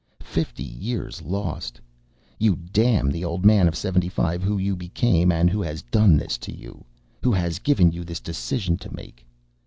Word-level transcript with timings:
Fifty 0.23 0.63
years 0.63 1.21
lost. 1.21 1.79
You 2.39 2.55
damn 2.55 3.11
the 3.11 3.23
old 3.23 3.45
man 3.45 3.67
of 3.67 3.75
seventy 3.75 4.09
five 4.09 4.41
whom 4.41 4.59
you 4.59 4.75
became 4.75 5.31
and 5.31 5.47
who 5.47 5.61
has 5.61 5.83
done 5.83 6.17
this 6.17 6.39
to 6.39 6.51
you... 6.51 6.83
who 7.21 7.31
has 7.33 7.59
given 7.59 7.91
you 7.91 8.03
this 8.03 8.19
decision 8.19 8.77
to 8.77 8.91
make. 8.95 9.23